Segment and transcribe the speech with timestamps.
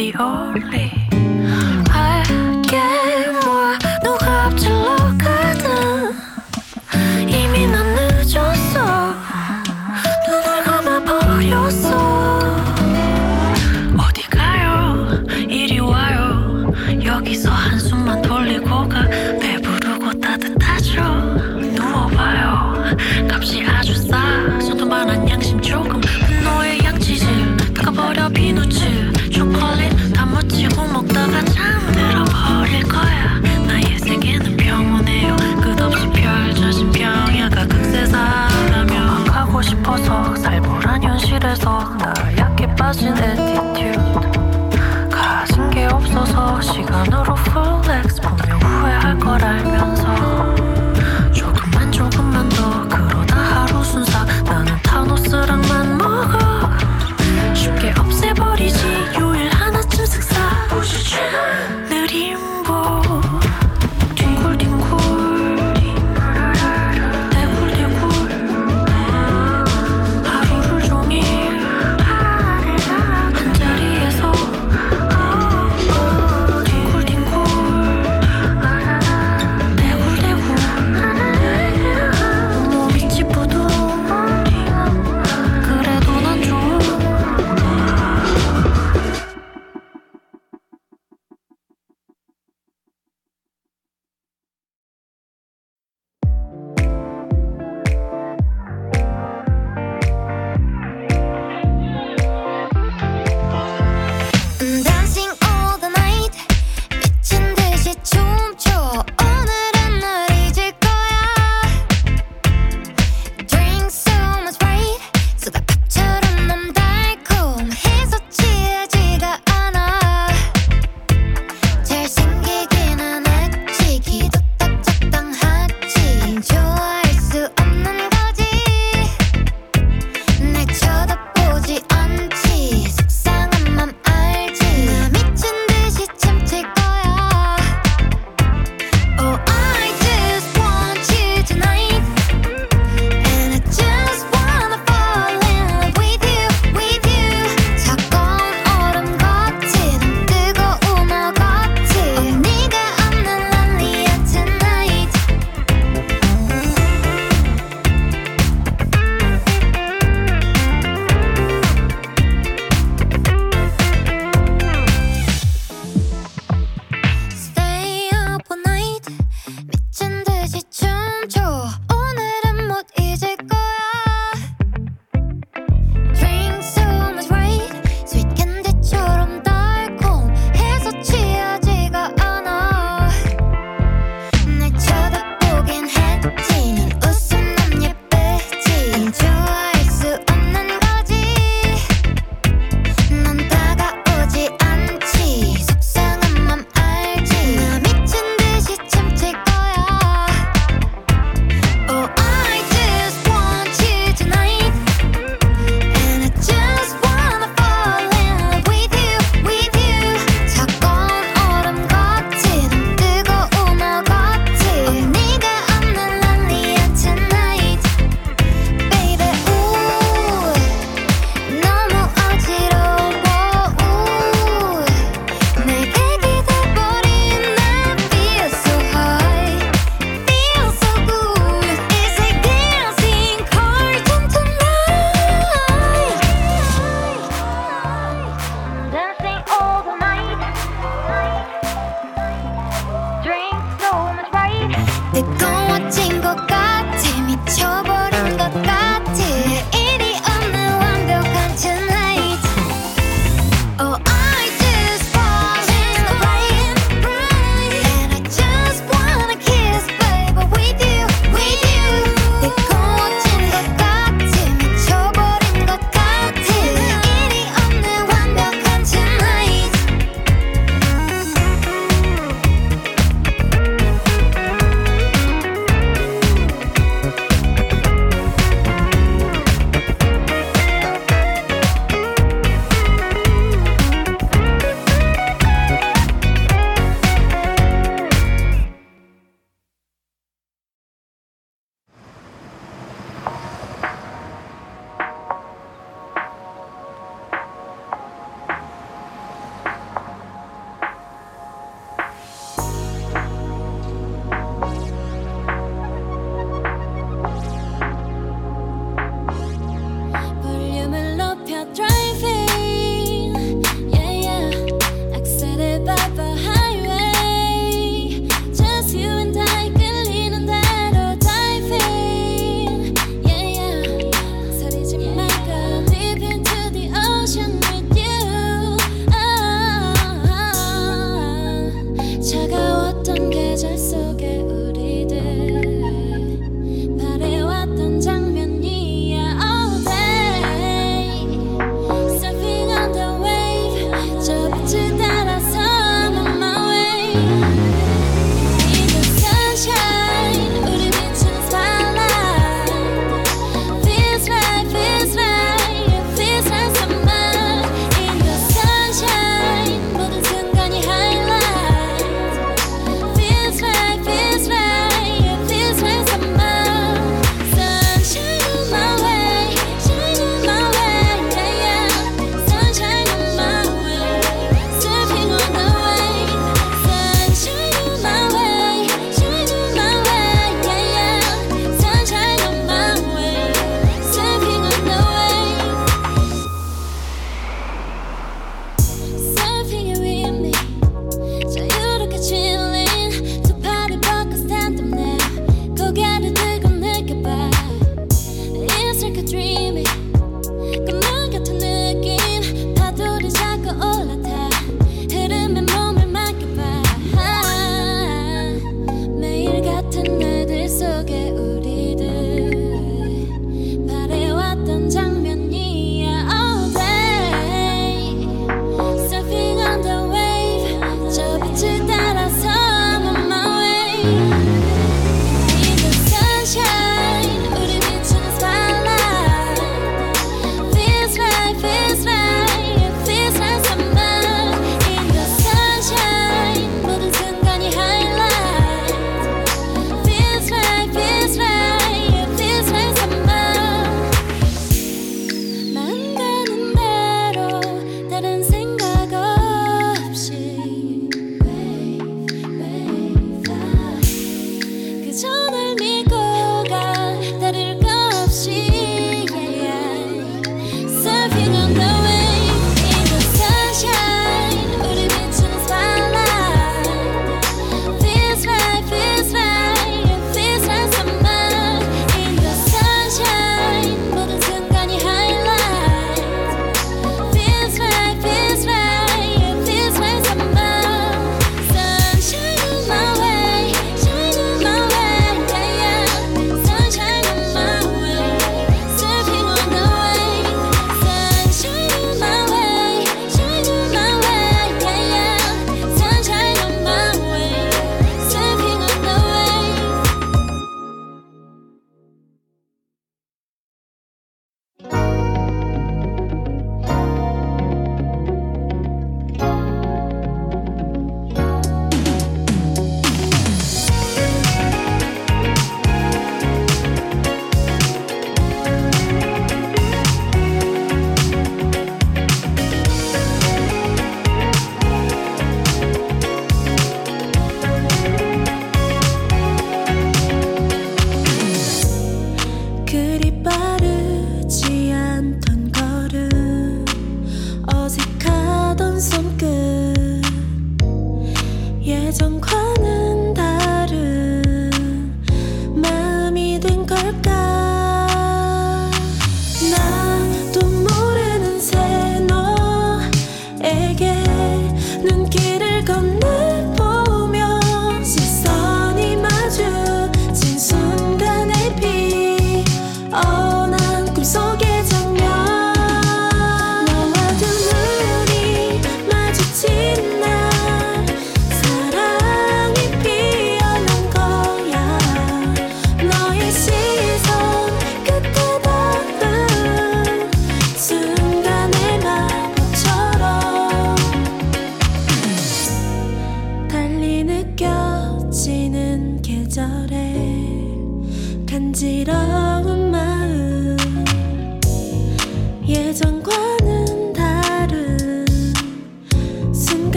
[0.00, 0.89] the only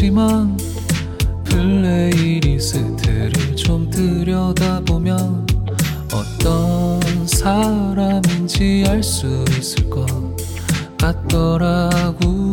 [0.00, 0.56] 모르겠지만
[1.44, 5.46] playlist를 좀 들여다보면
[6.12, 10.06] 어떤 사람인지 알 수 있을 것
[10.98, 12.50] 같더라고.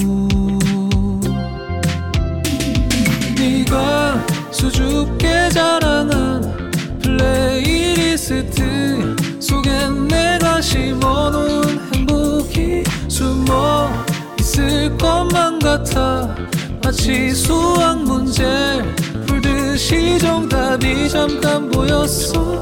[3.37, 13.89] 네가 수줍게 자랑한 플레이리스트 속엔 내가 심어놓은 행복이 숨어
[14.39, 16.35] 있을 것만 같아
[17.07, 18.43] 마치 수학 문제
[19.25, 22.61] 풀듯이 정답이 잠깐 보였어.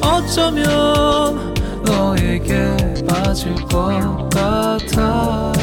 [0.00, 1.52] 어쩌면
[1.84, 5.53] 너에게 빠질 것 같아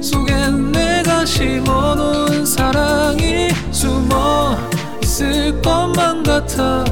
[0.02, 4.58] 속엔 내가 심어놓은 사랑이 숨어
[5.04, 6.84] 있을 것만 같아.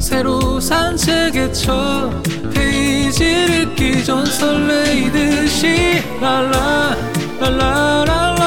[0.00, 2.10] 새로 산 책의 첫
[2.54, 6.96] 페이지를 읽기 전 설레이듯이 랄라
[7.40, 8.37] 랄라랄랄랄라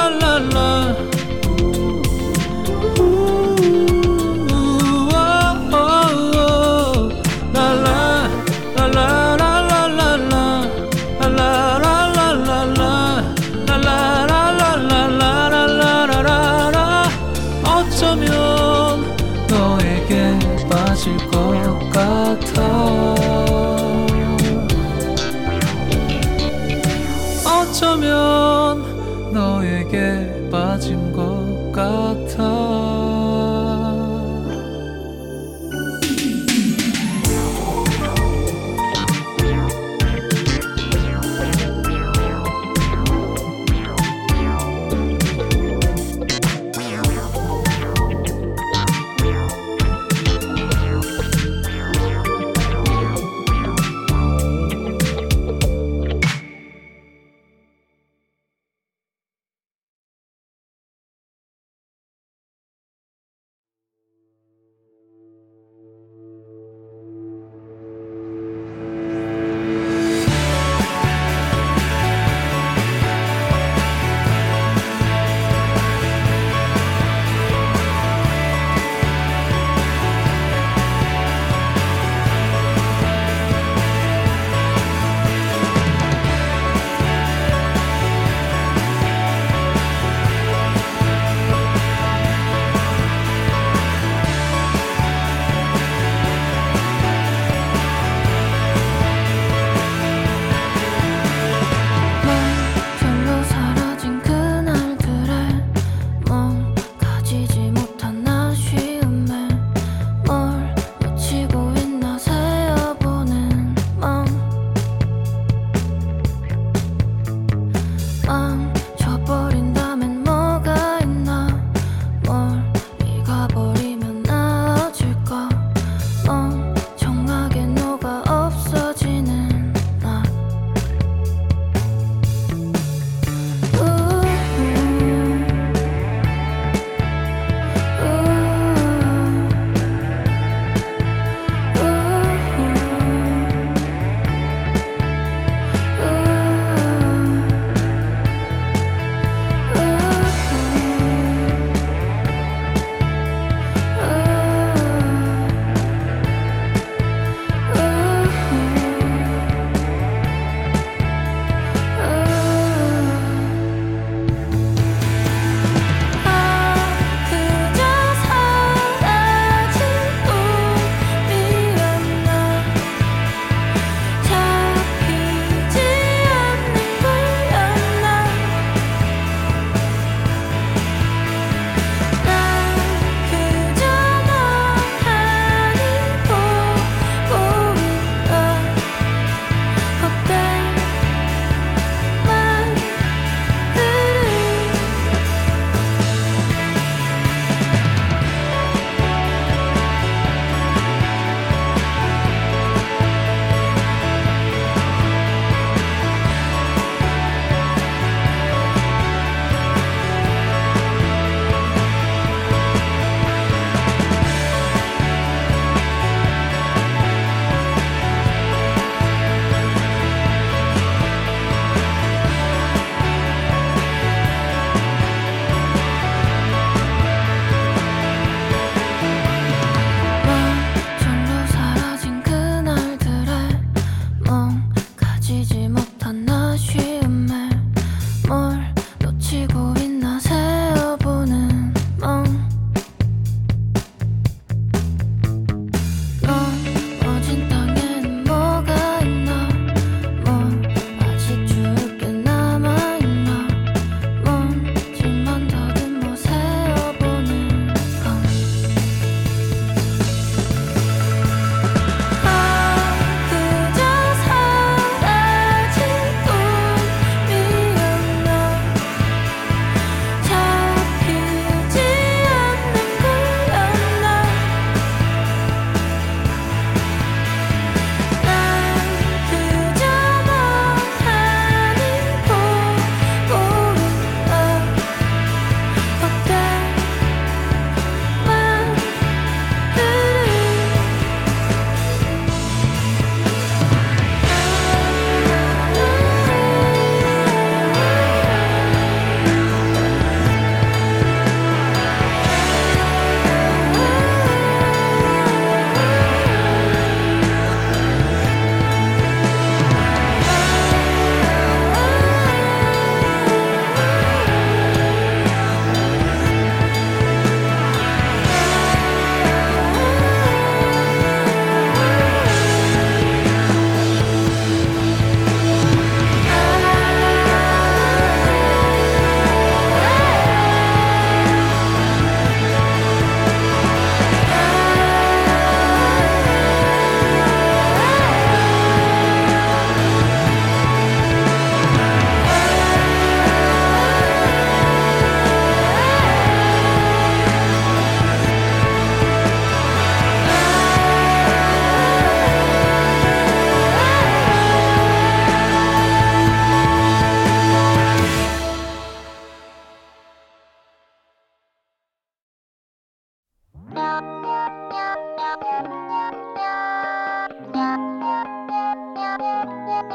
[369.83, 369.85] I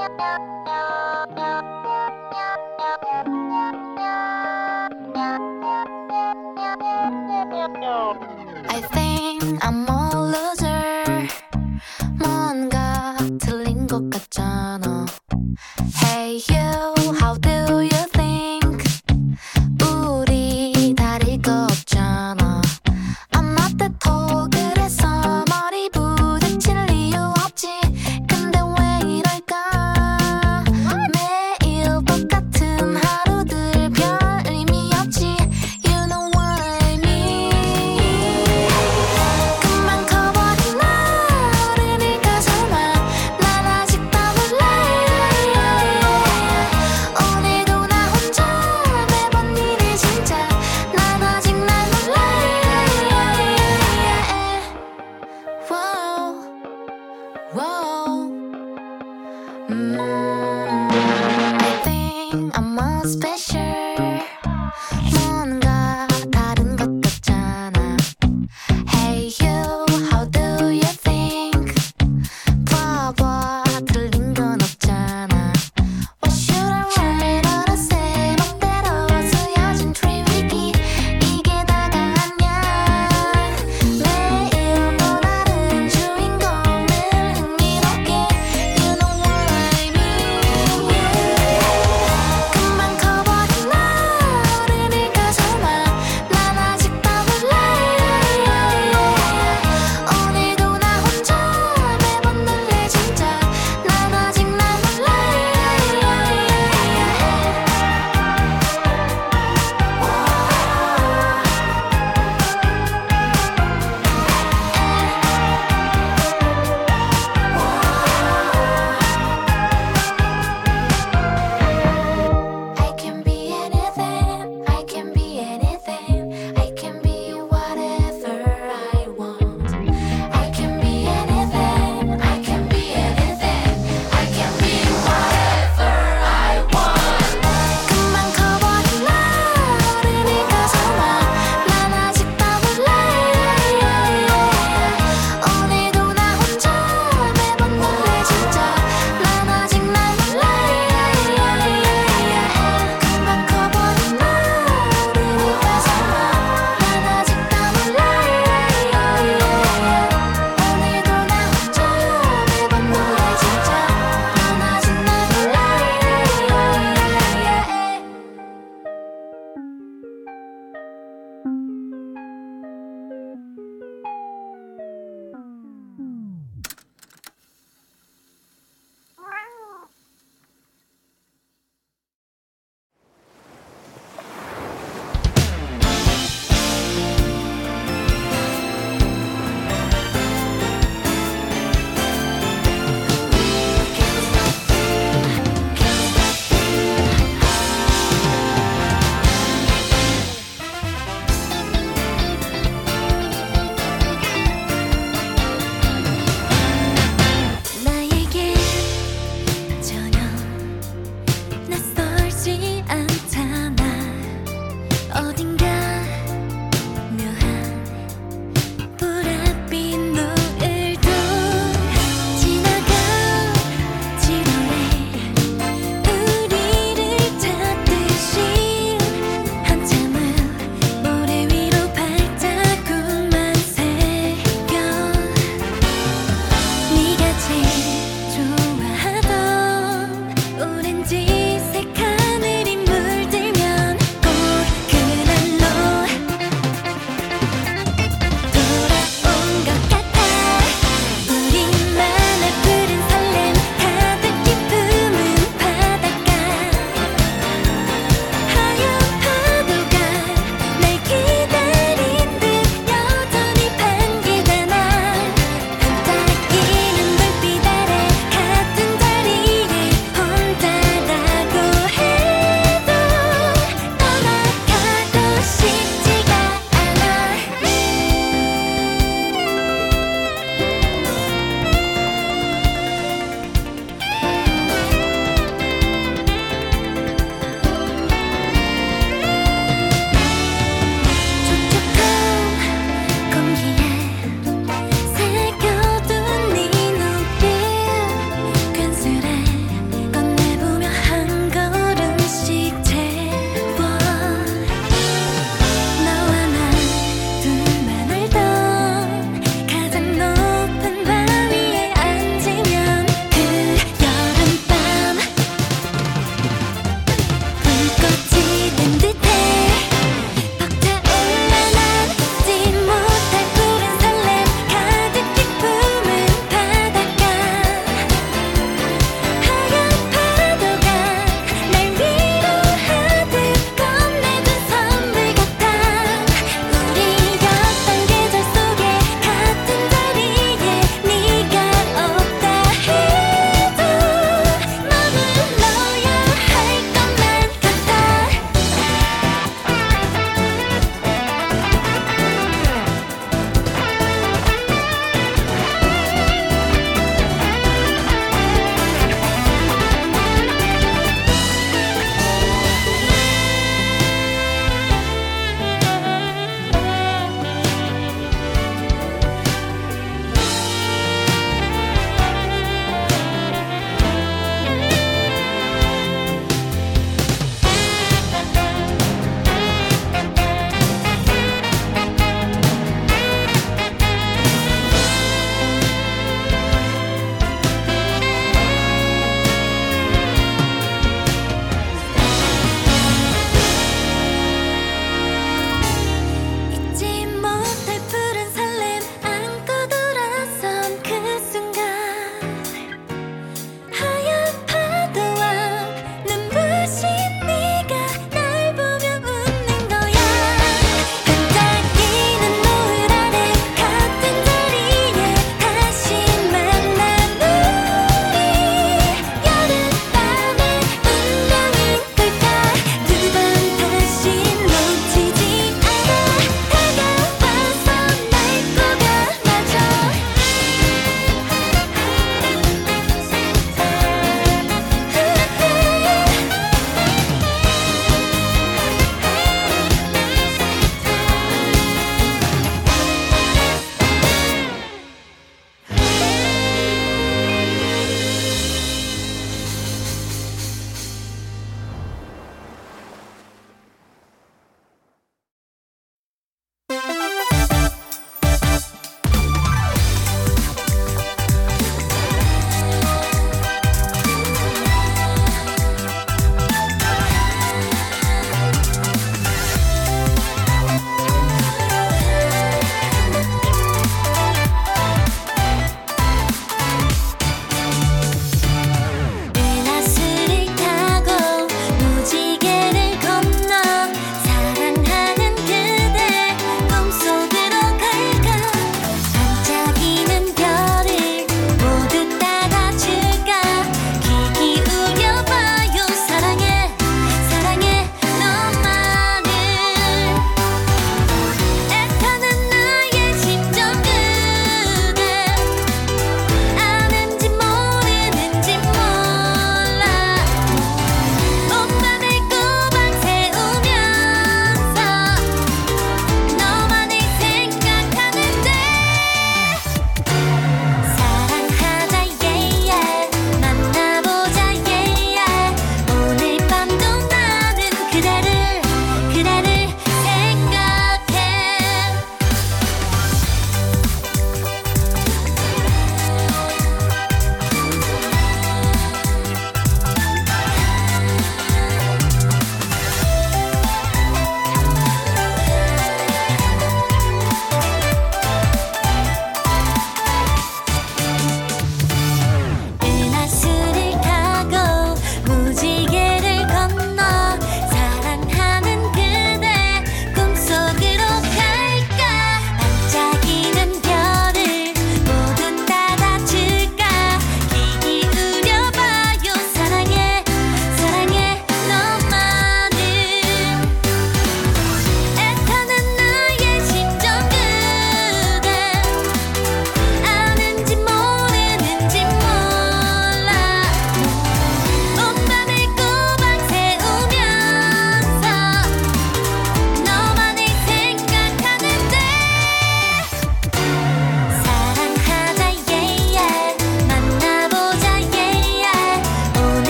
[8.92, 10.05] think I'm on